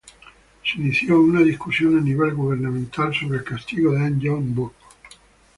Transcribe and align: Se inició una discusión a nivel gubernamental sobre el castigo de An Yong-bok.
Se 0.65 0.81
inició 0.81 1.21
una 1.21 1.41
discusión 1.41 1.95
a 1.95 2.01
nivel 2.01 2.33
gubernamental 2.33 3.13
sobre 3.13 3.37
el 3.37 3.43
castigo 3.43 3.91
de 3.93 3.99
An 4.03 4.19
Yong-bok. 4.19 4.73